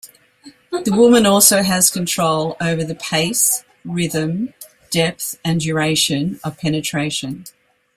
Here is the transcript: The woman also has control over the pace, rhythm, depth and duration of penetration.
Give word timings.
The 0.71 0.95
woman 0.95 1.27
also 1.27 1.61
has 1.61 1.91
control 1.91 2.57
over 2.59 2.83
the 2.83 2.95
pace, 2.95 3.63
rhythm, 3.85 4.51
depth 4.89 5.37
and 5.45 5.61
duration 5.61 6.39
of 6.43 6.57
penetration. 6.57 7.45